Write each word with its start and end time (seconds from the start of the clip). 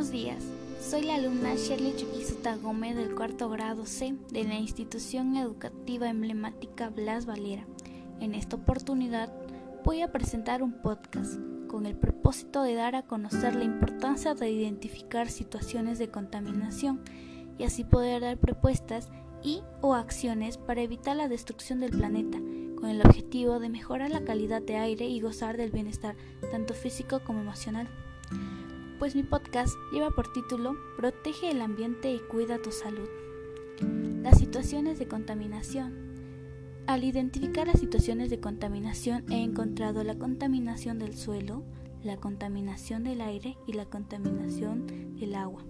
Buenos 0.00 0.12
días, 0.14 0.42
soy 0.80 1.02
la 1.02 1.16
alumna 1.16 1.56
Shirley 1.56 1.94
Chuquisuta 1.94 2.56
Gómez 2.56 2.96
del 2.96 3.14
cuarto 3.14 3.50
grado 3.50 3.84
C 3.84 4.16
de 4.30 4.44
la 4.44 4.54
institución 4.54 5.36
educativa 5.36 6.08
emblemática 6.08 6.88
Blas 6.88 7.26
Valera. 7.26 7.66
En 8.18 8.34
esta 8.34 8.56
oportunidad 8.56 9.30
voy 9.84 10.00
a 10.00 10.10
presentar 10.10 10.62
un 10.62 10.80
podcast 10.80 11.38
con 11.68 11.84
el 11.84 11.96
propósito 11.96 12.62
de 12.62 12.76
dar 12.76 12.96
a 12.96 13.02
conocer 13.02 13.54
la 13.54 13.64
importancia 13.64 14.34
de 14.34 14.50
identificar 14.50 15.28
situaciones 15.28 15.98
de 15.98 16.08
contaminación 16.08 17.02
y 17.58 17.64
así 17.64 17.84
poder 17.84 18.22
dar 18.22 18.38
propuestas 18.38 19.10
y 19.42 19.60
o 19.82 19.92
acciones 19.92 20.56
para 20.56 20.80
evitar 20.80 21.14
la 21.14 21.28
destrucción 21.28 21.78
del 21.80 21.90
planeta 21.90 22.38
con 22.76 22.88
el 22.88 23.02
objetivo 23.02 23.60
de 23.60 23.68
mejorar 23.68 24.08
la 24.08 24.24
calidad 24.24 24.62
de 24.62 24.76
aire 24.76 25.04
y 25.04 25.20
gozar 25.20 25.58
del 25.58 25.72
bienestar 25.72 26.16
tanto 26.50 26.72
físico 26.72 27.20
como 27.22 27.42
emocional. 27.42 27.86
Pues 29.00 29.16
mi 29.16 29.22
podcast 29.22 29.78
lleva 29.90 30.10
por 30.10 30.30
título 30.30 30.76
Protege 30.98 31.50
el 31.50 31.62
ambiente 31.62 32.12
y 32.12 32.18
cuida 32.18 32.60
tu 32.60 32.70
salud. 32.70 33.08
Las 34.22 34.38
situaciones 34.38 34.98
de 34.98 35.08
contaminación. 35.08 36.84
Al 36.86 37.02
identificar 37.02 37.66
las 37.66 37.80
situaciones 37.80 38.28
de 38.28 38.40
contaminación 38.40 39.24
he 39.32 39.42
encontrado 39.42 40.04
la 40.04 40.18
contaminación 40.18 40.98
del 40.98 41.16
suelo, 41.16 41.64
la 42.02 42.18
contaminación 42.18 43.02
del 43.02 43.22
aire 43.22 43.56
y 43.66 43.72
la 43.72 43.86
contaminación 43.86 44.86
del 45.16 45.34
agua. 45.34 45.64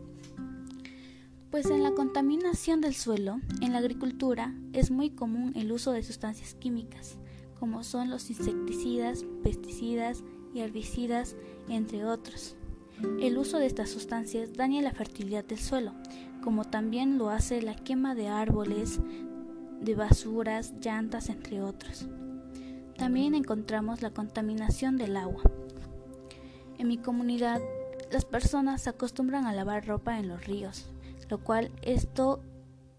Pues 1.53 1.67
en 1.67 1.84
la 1.84 1.92
contaminación 1.92 2.81
del 2.81 2.97
suelo, 2.97 3.39
en 3.61 3.75
la 3.75 3.78
agricultura, 3.78 4.56
es 4.72 4.91
muy 4.91 5.11
común 5.11 5.53
el 5.55 5.70
uso 5.70 5.92
de 5.92 6.03
sustancias 6.03 6.55
químicas, 6.55 7.17
como 7.61 7.84
son 7.84 8.11
los 8.11 8.28
insecticidas, 8.28 9.25
pesticidas 9.44 10.25
y 10.53 10.62
herbicidas, 10.62 11.37
entre 11.69 12.05
otros. 12.05 12.56
El 13.20 13.39
uso 13.39 13.59
de 13.59 13.67
estas 13.67 13.91
sustancias 13.91 14.55
daña 14.55 14.83
la 14.83 14.93
fertilidad 14.93 15.45
del 15.45 15.59
suelo, 15.59 15.93
como 16.43 16.65
también 16.65 17.19
lo 17.19 17.31
hace 17.31 17.62
la 17.62 17.75
quema 17.75 18.15
de 18.15 18.29
árboles, 18.29 19.01
de 19.81 19.95
basuras, 19.95 20.75
llantas, 20.81 21.28
entre 21.28 21.62
otros. 21.62 22.06
También 22.97 23.34
encontramos 23.34 24.03
la 24.03 24.11
contaminación 24.11 24.97
del 24.97 25.17
agua. 25.17 25.43
En 26.78 26.89
mi 26.89 26.98
comunidad, 26.98 27.61
las 28.11 28.25
personas 28.25 28.83
se 28.83 28.91
acostumbran 28.91 29.47
a 29.47 29.55
lavar 29.55 29.87
ropa 29.87 30.19
en 30.19 30.28
los 30.28 30.47
ríos, 30.47 30.91
lo 31.28 31.39
cual 31.39 31.71
esto 31.83 32.43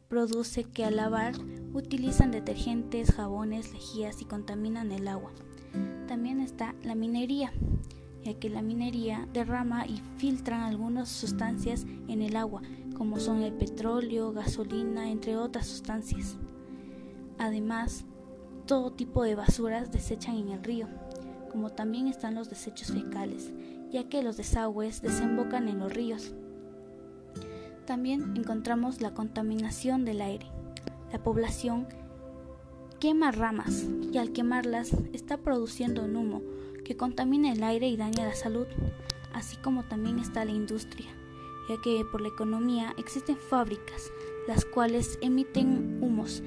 produce 0.08 0.64
que 0.64 0.86
al 0.86 0.96
lavar 0.98 1.34
utilizan 1.74 2.32
detergentes, 2.32 3.12
jabones, 3.12 3.72
lejías 3.72 4.22
y 4.22 4.26
contaminan 4.26 4.92
el 4.92 5.08
agua. 5.08 5.32
También 6.08 6.42
está 6.42 6.76
la 6.84 6.96
minería, 6.96 7.54
ya 8.24 8.34
que 8.36 8.50
la 8.50 8.62
minería 8.62 9.28
derrama 9.34 9.86
y 9.86 10.02
filtra 10.18 10.66
algunas 10.66 11.10
sustancias 11.10 11.86
en 12.08 12.22
el 12.22 12.36
agua, 12.36 12.62
como 12.96 13.20
son 13.20 13.42
el 13.42 13.54
petróleo, 13.54 14.32
gasolina, 14.32 15.10
entre 15.10 15.38
otras 15.38 15.68
sustancias. 15.68 16.38
Además, 17.38 18.06
todo 18.68 18.92
tipo 18.92 19.24
de 19.24 19.36
basuras 19.36 19.92
desechan 19.92 20.36
en 20.36 20.50
el 20.50 20.64
río, 20.64 20.88
como 21.52 21.72
también 21.72 22.08
están 22.08 22.36
los 22.36 22.50
desechos 22.50 22.92
fecales, 22.92 23.52
ya 23.92 24.08
que 24.08 24.24
los 24.24 24.38
desagües 24.38 25.02
desembocan 25.02 25.68
en 25.68 25.80
los 25.80 25.94
ríos. 25.94 26.34
También 27.86 28.38
encontramos 28.38 29.02
la 29.02 29.14
contaminación 29.14 30.06
del 30.06 30.22
aire. 30.22 30.46
La 31.12 31.22
población 31.22 31.88
quema 33.00 33.32
ramas 33.32 33.88
y 34.14 34.18
al 34.18 34.32
quemarlas 34.32 34.96
está 35.12 35.38
produciendo 35.38 36.04
humo 36.04 36.42
que 36.92 36.98
contamina 36.98 37.54
el 37.54 37.64
aire 37.64 37.88
y 37.88 37.96
daña 37.96 38.26
la 38.26 38.36
salud, 38.36 38.68
así 39.34 39.56
como 39.56 39.86
también 39.86 40.20
está 40.20 40.44
la 40.44 40.52
industria, 40.52 41.08
ya 41.70 41.78
que 41.82 42.04
por 42.04 42.20
la 42.20 42.28
economía 42.28 42.94
existen 42.98 43.38
fábricas 43.38 44.12
las 44.46 44.66
cuales 44.66 45.18
emiten 45.22 46.00
humos 46.04 46.44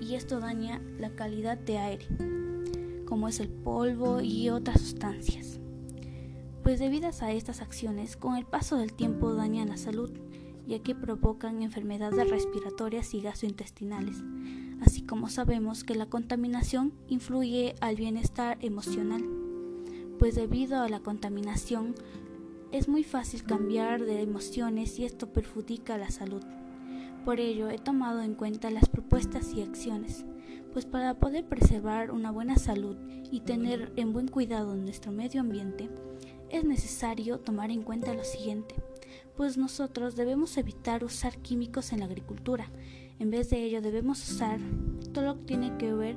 y 0.00 0.16
esto 0.16 0.40
daña 0.40 0.82
la 0.98 1.14
calidad 1.14 1.56
de 1.58 1.78
aire, 1.78 2.08
como 3.06 3.28
es 3.28 3.38
el 3.38 3.50
polvo 3.50 4.20
y 4.20 4.50
otras 4.50 4.80
sustancias. 4.80 5.60
Pues 6.64 6.80
debidas 6.80 7.22
a 7.22 7.30
estas 7.30 7.60
acciones, 7.60 8.16
con 8.16 8.34
el 8.34 8.46
paso 8.46 8.76
del 8.78 8.94
tiempo 8.94 9.32
dañan 9.32 9.68
la 9.68 9.76
salud 9.76 10.10
ya 10.66 10.80
que 10.80 10.96
provocan 10.96 11.62
enfermedades 11.62 12.28
respiratorias 12.28 13.14
y 13.14 13.20
gastrointestinales, 13.20 14.16
así 14.80 15.02
como 15.02 15.28
sabemos 15.28 15.84
que 15.84 15.94
la 15.94 16.06
contaminación 16.06 16.94
influye 17.06 17.76
al 17.80 17.94
bienestar 17.94 18.58
emocional, 18.60 19.43
pues 20.24 20.36
debido 20.36 20.80
a 20.80 20.88
la 20.88 21.00
contaminación 21.00 21.94
es 22.72 22.88
muy 22.88 23.04
fácil 23.04 23.44
cambiar 23.44 24.06
de 24.06 24.22
emociones 24.22 24.98
y 24.98 25.04
esto 25.04 25.30
perjudica 25.34 25.98
la 25.98 26.10
salud. 26.10 26.42
Por 27.26 27.40
ello 27.40 27.68
he 27.68 27.76
tomado 27.76 28.22
en 28.22 28.34
cuenta 28.34 28.70
las 28.70 28.88
propuestas 28.88 29.52
y 29.52 29.60
acciones, 29.60 30.24
pues 30.72 30.86
para 30.86 31.18
poder 31.18 31.44
preservar 31.44 32.10
una 32.10 32.30
buena 32.30 32.56
salud 32.56 32.96
y 33.30 33.40
tener 33.40 33.92
en 33.96 34.14
buen 34.14 34.28
cuidado 34.28 34.74
nuestro 34.76 35.12
medio 35.12 35.42
ambiente, 35.42 35.90
es 36.48 36.64
necesario 36.64 37.38
tomar 37.38 37.70
en 37.70 37.82
cuenta 37.82 38.14
lo 38.14 38.24
siguiente 38.24 38.76
pues 39.36 39.56
nosotros 39.56 40.16
debemos 40.16 40.56
evitar 40.58 41.04
usar 41.04 41.36
químicos 41.38 41.92
en 41.92 42.00
la 42.00 42.06
agricultura. 42.06 42.70
En 43.18 43.30
vez 43.30 43.50
de 43.50 43.64
ello 43.64 43.80
debemos 43.80 44.28
usar 44.30 44.60
todo 45.12 45.24
lo 45.24 45.34
que 45.38 45.46
tiene 45.46 45.76
que 45.76 45.92
ver 45.92 46.16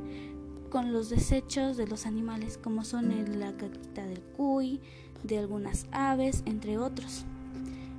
con 0.70 0.94
los 0.94 1.10
desechos 1.10 1.78
de 1.78 1.88
los 1.88 2.06
animales, 2.06 2.58
como 2.58 2.84
son 2.84 3.10
la 3.40 3.56
caquita 3.56 4.06
del 4.06 4.22
cuy, 4.22 4.82
de 5.24 5.40
algunas 5.40 5.88
aves, 5.92 6.44
entre 6.46 6.78
otros. 6.78 7.26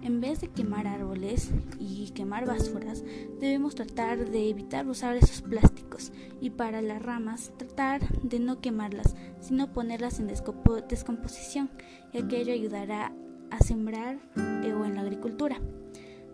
En 0.03 0.21
vez 0.21 0.41
de 0.41 0.49
quemar 0.49 0.87
árboles 0.87 1.51
y 1.79 2.11
quemar 2.11 2.47
basuras, 2.47 3.03
debemos 3.41 3.75
tratar 3.75 4.31
de 4.31 4.49
evitar 4.49 4.87
usar 4.87 5.17
esos 5.17 5.43
plásticos 5.43 6.13
y 6.41 6.51
para 6.51 6.81
las 6.83 7.03
ramas 7.03 7.53
tratar 7.57 8.09
de 8.23 8.39
no 8.39 8.61
quemarlas, 8.61 9.17
sino 9.41 9.73
ponerlas 9.73 10.21
en 10.21 10.29
descomposición, 10.29 11.71
ya 12.13 12.29
que 12.29 12.41
ello 12.41 12.53
ayudará 12.53 13.13
a 13.51 13.59
sembrar 13.65 14.19
eh, 14.37 14.73
o 14.73 14.85
en 14.85 14.95
la 14.95 15.01
agricultura. 15.01 15.61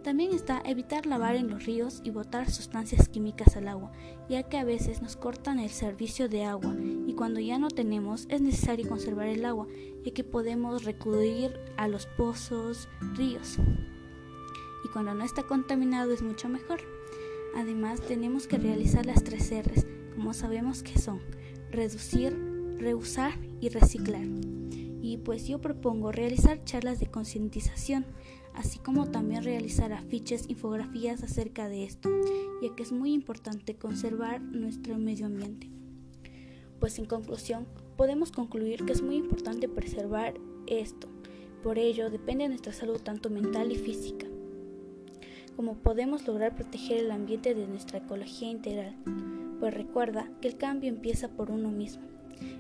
También 0.05 0.35
está 0.35 0.61
evitar 0.67 1.07
lavar 1.07 1.35
en 1.35 1.49
los 1.49 1.65
ríos 1.65 2.03
y 2.05 2.11
botar 2.11 2.51
sustancias 2.51 3.09
químicas 3.09 3.57
al 3.57 3.69
agua, 3.69 3.91
ya 4.29 4.43
que 4.43 4.59
a 4.59 4.65
veces 4.65 5.01
nos 5.01 5.17
cortan 5.17 5.59
el 5.59 5.71
servicio 5.71 6.29
de 6.29 6.45
agua 6.45 6.77
y 6.79 7.15
cuando 7.15 7.41
ya 7.41 7.59
no 7.59 7.69
tenemos 7.69 8.27
es 8.29 8.43
necesario 8.43 8.87
conservar 8.87 9.29
el 9.29 9.47
agua, 9.47 9.67
ya 10.05 10.13
que 10.13 10.23
podemos 10.23 10.85
recurrir 10.85 11.59
a 11.79 11.89
los 11.89 12.05
pozos, 12.19 12.87
ríos. 13.15 13.57
Y 14.85 14.89
cuando 14.89 15.15
no 15.15 15.25
está 15.25 15.45
contaminado 15.45 16.13
es 16.13 16.21
mucho 16.21 16.51
mejor. 16.51 16.81
Además 17.57 18.03
tenemos 18.03 18.47
que 18.47 18.59
realizar 18.59 19.07
las 19.07 19.25
tres 19.25 19.51
R's, 19.51 19.87
como 20.15 20.35
sabemos 20.35 20.83
que 20.83 20.99
son 20.99 21.23
reducir, 21.71 22.37
reusar 22.79 23.33
y 23.59 23.71
reciclar 23.71 24.27
y 25.05 25.19
pues 25.19 25.47
yo 25.47 25.61
propongo 25.61 26.13
realizar 26.13 26.65
charlas 26.65 26.99
de 26.99 27.09
concientización, 27.09 28.07
así 28.55 28.79
como 28.79 29.11
también 29.11 29.45
realizar 29.45 29.93
afiches, 29.93 30.49
infografías 30.49 31.23
acerca 31.23 31.69
de 31.69 31.85
esto, 31.85 32.09
ya 32.63 32.75
que 32.75 32.83
es 32.83 32.91
muy 32.91 33.13
importante 33.13 33.77
conservar 33.77 34.41
nuestro 34.41 34.97
medio 34.97 35.27
ambiente. 35.27 35.69
Pues 36.81 36.99
en 36.99 37.05
conclusión, 37.05 37.67
podemos 37.99 38.33
concluir 38.33 38.87
que 38.87 38.95
es 38.95 39.03
muy 39.03 39.17
importante 39.17 39.69
preservar 39.69 40.41
esto, 40.67 41.07
por 41.63 41.79
ello 41.79 42.09
depende 42.09 42.45
de 42.45 42.49
nuestra 42.49 42.73
salud 42.73 42.99
tanto 42.99 43.29
mental 43.29 43.73
y 43.73 43.77
física, 43.77 44.27
como 45.55 45.75
podemos 45.75 46.27
lograr 46.27 46.55
proteger 46.55 47.01
el 47.01 47.11
ambiente 47.11 47.55
de 47.55 47.67
nuestra 47.67 47.99
ecología 47.99 48.49
integral, 48.49 48.97
pues 49.61 49.75
recuerda 49.75 50.31
que 50.41 50.49
el 50.49 50.57
cambio 50.57 50.89
empieza 50.89 51.29
por 51.29 51.51
uno 51.51 51.71
mismo. 51.71 52.15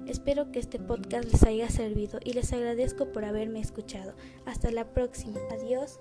Espero 0.07 0.53
que 0.53 0.59
este 0.59 0.79
podcast 0.79 1.31
les 1.31 1.43
haya 1.45 1.69
servido 1.69 2.19
y 2.25 2.33
les 2.33 2.53
agradezco 2.53 3.13
por 3.13 3.25
haberme 3.25 3.61
escuchado. 3.61 4.15
Hasta 4.45 4.71
la 4.71 4.93
próxima. 4.93 5.39
Adiós. 5.51 6.01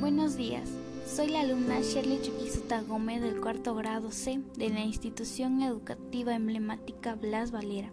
Buenos 0.00 0.36
días. 0.36 0.68
Soy 1.06 1.28
la 1.28 1.40
alumna 1.40 1.80
Shirley 1.80 2.20
Chuquisuta 2.22 2.82
Gómez 2.82 3.20
del 3.20 3.40
cuarto 3.40 3.74
grado 3.74 4.10
C 4.10 4.40
de 4.56 4.68
la 4.68 4.80
institución 4.80 5.62
educativa 5.62 6.34
emblemática 6.34 7.14
Blas 7.14 7.50
Valera. 7.50 7.92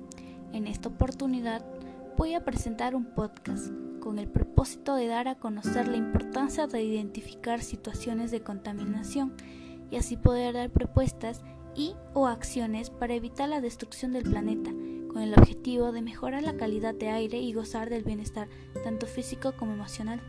En 0.53 0.67
esta 0.67 0.89
oportunidad 0.89 1.63
voy 2.17 2.33
a 2.33 2.43
presentar 2.43 2.95
un 2.95 3.05
podcast 3.05 3.71
con 3.99 4.17
el 4.17 4.27
propósito 4.27 4.95
de 4.95 5.07
dar 5.07 5.27
a 5.27 5.35
conocer 5.35 5.87
la 5.87 5.97
importancia 5.97 6.67
de 6.67 6.81
identificar 6.81 7.61
situaciones 7.61 8.31
de 8.31 8.41
contaminación 8.41 9.33
y 9.91 9.97
así 9.97 10.17
poder 10.17 10.55
dar 10.55 10.69
propuestas 10.71 11.41
y 11.75 11.93
o 12.13 12.27
acciones 12.27 12.89
para 12.89 13.13
evitar 13.13 13.47
la 13.47 13.61
destrucción 13.61 14.11
del 14.11 14.23
planeta, 14.23 14.71
con 15.11 15.21
el 15.21 15.33
objetivo 15.33 15.91
de 15.91 16.01
mejorar 16.01 16.43
la 16.43 16.57
calidad 16.57 16.95
de 16.95 17.09
aire 17.09 17.39
y 17.39 17.53
gozar 17.53 17.89
del 17.89 18.03
bienestar 18.03 18.47
tanto 18.83 19.05
físico 19.05 19.53
como 19.57 19.73
emocional. 19.73 20.21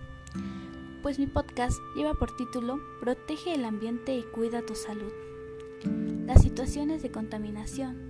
pues 1.02 1.18
mi 1.18 1.26
podcast 1.26 1.78
lleva 1.96 2.12
por 2.12 2.36
título 2.36 2.78
Protege 3.00 3.54
el 3.54 3.64
ambiente 3.64 4.14
y 4.14 4.22
cuida 4.22 4.60
tu 4.60 4.74
salud. 4.74 5.12
Las 6.26 6.42
situaciones 6.42 7.02
de 7.02 7.10
contaminación. 7.10 8.09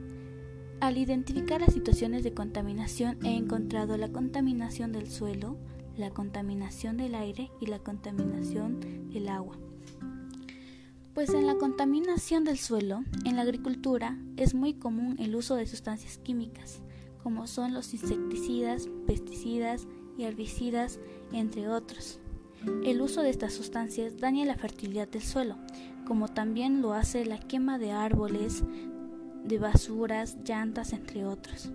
Al 0.80 0.96
identificar 0.96 1.60
las 1.60 1.74
situaciones 1.74 2.24
de 2.24 2.32
contaminación 2.32 3.18
he 3.22 3.36
encontrado 3.36 3.98
la 3.98 4.08
contaminación 4.08 4.92
del 4.92 5.10
suelo, 5.10 5.58
la 5.94 6.10
contaminación 6.10 6.96
del 6.96 7.14
aire 7.14 7.50
y 7.60 7.66
la 7.66 7.80
contaminación 7.80 9.10
del 9.10 9.28
agua. 9.28 9.58
Pues 11.12 11.34
en 11.34 11.46
la 11.46 11.56
contaminación 11.56 12.44
del 12.44 12.56
suelo, 12.56 13.04
en 13.26 13.36
la 13.36 13.42
agricultura, 13.42 14.16
es 14.38 14.54
muy 14.54 14.72
común 14.72 15.16
el 15.18 15.36
uso 15.36 15.54
de 15.54 15.66
sustancias 15.66 16.16
químicas, 16.16 16.80
como 17.22 17.46
son 17.46 17.74
los 17.74 17.92
insecticidas, 17.92 18.88
pesticidas 19.06 19.86
y 20.16 20.24
herbicidas, 20.24 20.98
entre 21.30 21.68
otros. 21.68 22.20
El 22.84 23.02
uso 23.02 23.20
de 23.20 23.28
estas 23.28 23.52
sustancias 23.52 24.16
daña 24.16 24.46
la 24.46 24.56
fertilidad 24.56 25.08
del 25.08 25.22
suelo, 25.22 25.56
como 26.06 26.28
también 26.28 26.80
lo 26.80 26.94
hace 26.94 27.26
la 27.26 27.38
quema 27.38 27.78
de 27.78 27.92
árboles, 27.92 28.64
de 29.44 29.58
basuras, 29.58 30.36
llantas, 30.44 30.92
entre 30.92 31.24
otros. 31.24 31.70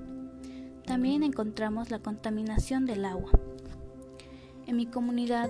También 0.86 1.24
encontramos 1.24 1.90
la 1.90 2.00
contaminación 2.00 2.86
del 2.86 3.06
agua. 3.06 3.32
En 4.68 4.78
mi 4.78 4.86
comunidad, 4.86 5.50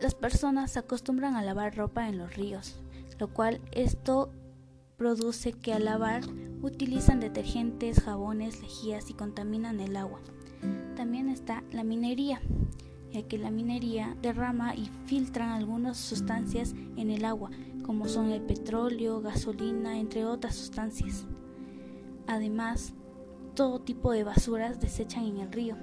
las 0.00 0.14
personas 0.14 0.72
se 0.72 0.78
acostumbran 0.78 1.34
a 1.34 1.42
lavar 1.42 1.76
ropa 1.76 2.08
en 2.08 2.18
los 2.18 2.36
ríos, 2.36 2.76
lo 3.18 3.28
cual 3.28 3.60
esto 3.72 4.30
produce 4.96 5.52
que 5.52 5.72
al 5.72 5.84
lavar 5.84 6.22
utilizan 6.62 7.20
detergentes, 7.20 8.00
jabones, 8.00 8.60
lejías 8.60 9.10
y 9.10 9.14
contaminan 9.14 9.80
el 9.80 9.96
agua. 9.96 10.20
También 10.96 11.28
está 11.28 11.62
la 11.72 11.84
minería, 11.84 12.40
ya 13.12 13.22
que 13.22 13.38
la 13.38 13.50
minería 13.50 14.16
derrama 14.22 14.74
y 14.74 14.90
filtra 15.06 15.54
algunas 15.54 15.96
sustancias 15.96 16.74
en 16.96 17.10
el 17.10 17.24
agua, 17.24 17.50
como 17.84 18.08
son 18.08 18.30
el 18.30 18.42
petróleo, 18.42 19.20
gasolina, 19.20 19.98
entre 19.98 20.24
otras 20.24 20.56
sustancias. 20.56 21.26
Además, 22.26 22.92
todo 23.54 23.80
tipo 23.80 24.12
de 24.12 24.24
basuras 24.24 24.80
desechan 24.80 25.24
en 25.24 25.38
el 25.38 25.52
río, 25.52 25.76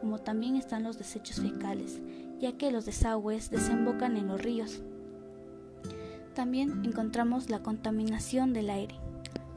como 0.00 0.18
también 0.18 0.56
están 0.56 0.82
los 0.82 0.98
desechos 0.98 1.40
fecales, 1.40 2.00
ya 2.38 2.56
que 2.58 2.70
los 2.70 2.84
desagües 2.84 3.50
desembocan 3.50 4.16
en 4.16 4.28
los 4.28 4.42
ríos. 4.42 4.82
También 6.34 6.84
encontramos 6.84 7.48
la 7.48 7.62
contaminación 7.62 8.52
del 8.52 8.68
aire. 8.70 8.96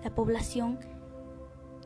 La 0.03 0.15
población 0.15 0.79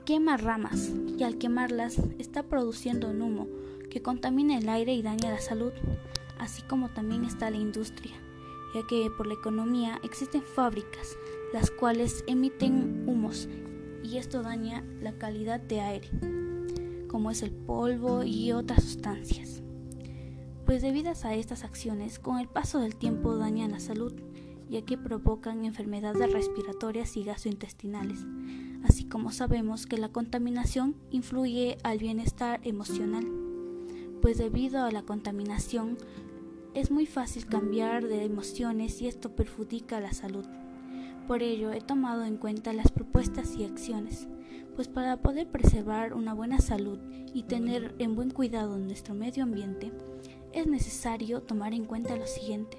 quema 0.06 0.38
ramas 0.38 0.92
y 1.18 1.24
al 1.24 1.38
quemarlas 1.38 1.98
está 2.20 2.44
produciendo 2.44 3.10
un 3.10 3.22
humo 3.22 3.48
que 3.90 4.02
contamina 4.02 4.58
el 4.58 4.70
aire 4.70 4.94
y 4.94 5.02
daña 5.02 5.32
la 5.32 5.40
salud, 5.40 5.72
así 6.40 6.62
como 6.64 6.90
también 6.90 7.26
está 7.26 7.50
la 7.50 7.58
industria, 7.58 8.14
ya 8.76 8.82
que 8.88 9.10
por 9.18 9.26
la 9.26 9.34
economía 9.36 10.00
existen 10.04 10.44
fábricas 10.44 11.18
las 11.54 11.70
cuales 11.70 12.24
emiten 12.28 13.04
humos 13.08 13.48
y 14.04 14.18
esto 14.18 14.44
daña 14.44 14.84
la 15.02 15.14
calidad 15.14 15.60
de 15.60 15.82
aire, 15.82 16.10
como 17.08 17.32
es 17.32 17.42
el 17.42 17.52
polvo 17.52 18.24
y 18.24 18.52
otras 18.52 18.84
sustancias. 18.84 19.64
Pues 20.66 20.82
debidas 20.82 21.26
a 21.26 21.34
estas 21.34 21.64
acciones, 21.64 22.20
con 22.20 22.40
el 22.40 22.48
paso 22.48 22.80
del 22.80 22.96
tiempo 22.96 23.36
dañan 23.36 23.72
la 23.72 23.80
salud, 23.80 24.14
ya 24.70 24.82
que 24.82 24.98
provocan 24.98 25.66
enfermedades 25.66 26.32
respiratorias 26.32 27.18
y 27.18 27.24
gastrointestinales, 27.24 28.26
así 28.84 29.06
como 29.06 29.32
sabemos 29.32 29.86
que 29.88 29.98
la 29.98 30.10
contaminación 30.10 30.96
influye 31.12 31.78
al 31.84 32.00
bienestar 32.00 32.60
emocional, 32.64 33.26
pues 34.22 34.38
debido 34.38 34.84
a 34.84 34.92
la 34.92 35.04
contaminación 35.04 35.98
es 36.74 36.92
muy 36.92 37.06
fácil 37.06 37.46
cambiar 37.46 38.08
de 38.08 38.24
emociones 38.24 39.02
y 39.02 39.08
esto 39.08 39.36
perjudica 39.36 40.00
la 40.00 40.14
salud. 40.14 40.46
Por 41.28 41.44
ello 41.44 41.72
he 41.72 41.82
tomado 41.82 42.24
en 42.26 42.38
cuenta 42.38 42.74
las 42.74 42.92
propuestas 43.24 43.56
y 43.56 43.64
acciones, 43.64 44.28
pues 44.76 44.90
para 44.90 45.16
poder 45.16 45.48
preservar 45.48 46.14
una 46.14 46.34
buena 46.34 46.60
salud 46.60 47.00
y 47.34 47.44
tener 47.44 47.96
en 48.00 48.16
buen 48.16 48.32
cuidado 48.32 48.78
nuestro 48.78 49.14
medio 49.14 49.44
ambiente, 49.44 49.94
es 50.52 50.68
necesario 50.68 51.42
tomar 51.42 51.74
en 51.74 51.86
cuenta 51.86 52.18
lo 52.18 52.28
siguiente, 52.28 52.78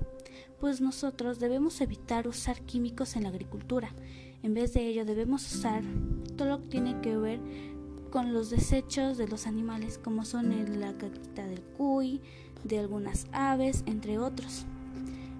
pues 0.60 0.82
nosotros 0.82 1.38
debemos 1.38 1.80
evitar 1.80 2.28
usar 2.28 2.60
químicos 2.60 3.16
en 3.16 3.22
la 3.22 3.30
agricultura, 3.30 3.94
en 4.42 4.52
vez 4.52 4.74
de 4.74 4.86
ello 4.86 5.06
debemos 5.06 5.50
usar 5.50 5.82
todo 6.36 6.48
lo 6.48 6.62
que 6.62 6.68
tiene 6.68 7.00
que 7.00 7.16
ver 7.16 7.40
con 8.10 8.34
los 8.34 8.50
desechos 8.50 9.16
de 9.16 9.26
los 9.26 9.46
animales 9.46 9.96
como 9.96 10.26
son 10.26 10.50
la 10.78 10.92
caquita 10.92 11.46
del 11.46 11.62
cuy, 11.62 12.20
de 12.64 12.80
algunas 12.80 13.26
aves, 13.32 13.82
entre 13.86 14.18
otros. 14.18 14.66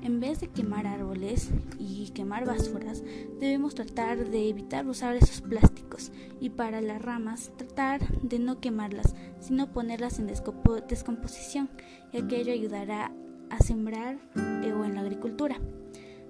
En 0.04 0.20
vez 0.20 0.38
de 0.38 0.48
quemar 0.48 0.86
árboles 0.86 1.48
y 1.78 2.10
quemar 2.10 2.44
basuras, 2.44 3.02
debemos 3.40 3.74
tratar 3.74 4.28
de 4.28 4.50
evitar 4.50 4.86
usar 4.86 5.16
esos 5.16 5.40
plásticos 5.40 6.12
y 6.40 6.50
para 6.50 6.82
las 6.82 7.00
ramas 7.00 7.50
tratar 7.56 8.06
de 8.20 8.38
no 8.38 8.60
quemarlas, 8.60 9.14
sino 9.40 9.72
ponerlas 9.72 10.18
en 10.18 10.26
descomposición, 10.26 11.70
ya 12.12 12.28
que 12.28 12.38
ello 12.38 12.52
ayudará 12.52 13.12
a 13.48 13.58
sembrar 13.60 14.18
eh, 14.36 14.74
o 14.74 14.84
en 14.84 14.94
la 14.94 15.00
agricultura. 15.00 15.58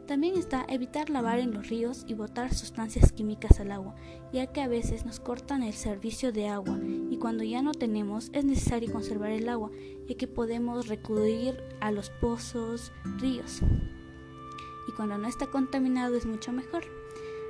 También 0.07 0.37
está 0.37 0.67
evitar 0.69 1.09
lavar 1.09 1.39
en 1.39 1.55
los 1.55 1.69
ríos 1.69 2.05
y 2.07 2.13
botar 2.13 2.53
sustancias 2.53 3.11
químicas 3.11 3.59
al 3.59 3.73
agua, 3.73 3.95
ya 4.33 4.47
que 4.49 4.61
a 4.61 4.69
veces 4.69 5.07
nos 5.07 5.19
cortan 5.19 5.63
el 5.63 5.73
servicio 5.73 6.31
de 6.31 6.49
agua 6.49 6.79
y 7.11 7.17
cuando 7.17 7.43
ya 7.43 7.63
no 7.63 7.73
tenemos 7.73 8.29
es 8.35 8.45
necesario 8.45 8.93
conservar 8.93 9.31
el 9.31 9.49
agua, 9.49 9.71
ya 10.07 10.15
que 10.15 10.29
podemos 10.29 10.89
recurrir 10.89 11.63
a 11.81 11.91
los 11.91 12.11
pozos, 12.11 12.93
ríos. 13.19 13.61
Y 14.87 14.93
cuando 14.93 15.17
no 15.17 15.27
está 15.27 15.47
contaminado 15.47 16.17
es 16.17 16.27
mucho 16.27 16.53
mejor. 16.53 16.85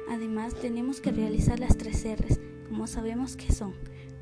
Además 0.09 0.55
tenemos 0.55 1.01
que 1.01 1.11
realizar 1.11 1.59
las 1.59 1.77
tres 1.77 2.05
R's, 2.05 2.39
como 2.69 2.87
sabemos 2.87 3.37
que 3.37 3.53
son 3.53 3.75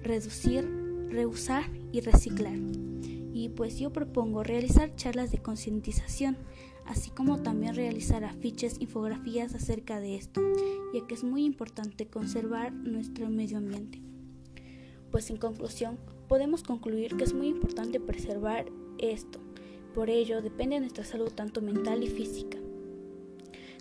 reducir, 0.02 0.66
reusar 1.10 1.64
y 1.92 2.00
reciclar. 2.00 2.56
Y 3.34 3.50
pues 3.50 3.78
yo 3.78 3.92
propongo 3.92 4.42
realizar 4.42 4.94
charlas 4.94 5.32
de 5.32 5.38
concientización 5.38 6.38
así 6.86 7.10
como 7.10 7.42
también 7.42 7.74
realizar 7.74 8.24
afiches, 8.24 8.80
infografías 8.80 9.54
acerca 9.54 10.00
de 10.00 10.16
esto, 10.16 10.40
ya 10.94 11.06
que 11.06 11.14
es 11.14 11.24
muy 11.24 11.44
importante 11.44 12.06
conservar 12.06 12.72
nuestro 12.72 13.28
medio 13.30 13.58
ambiente. 13.58 14.00
Pues 15.10 15.30
en 15.30 15.36
conclusión, 15.36 15.98
podemos 16.28 16.62
concluir 16.62 17.16
que 17.16 17.24
es 17.24 17.34
muy 17.34 17.48
importante 17.48 18.00
preservar 18.00 18.66
esto, 18.98 19.40
por 19.94 20.08
ello 20.08 20.40
depende 20.40 20.76
de 20.76 20.80
nuestra 20.80 21.04
salud 21.04 21.30
tanto 21.30 21.60
mental 21.60 22.02
y 22.02 22.08
física, 22.08 22.58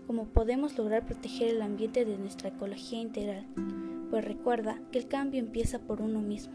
como 0.07 0.25
podemos 0.25 0.77
lograr 0.77 1.05
proteger 1.05 1.55
el 1.55 1.61
ambiente 1.61 2.03
de 2.03 2.17
nuestra 2.17 2.49
ecología 2.49 2.99
integral, 2.99 3.47
pues 4.09 4.25
recuerda 4.25 4.81
que 4.91 4.99
el 4.99 5.07
cambio 5.07 5.39
empieza 5.39 5.79
por 5.79 6.01
uno 6.01 6.19
mismo. 6.19 6.53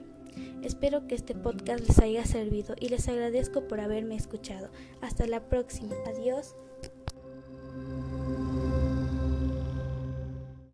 Espero 0.62 1.06
que 1.06 1.14
este 1.14 1.34
podcast 1.34 1.86
les 1.86 1.98
haya 1.98 2.24
servido 2.24 2.74
y 2.80 2.88
les 2.88 3.08
agradezco 3.08 3.68
por 3.68 3.80
haberme 3.80 4.16
escuchado. 4.16 4.68
Hasta 5.00 5.26
la 5.26 5.48
próxima. 5.48 5.94
Adiós. 6.06 6.54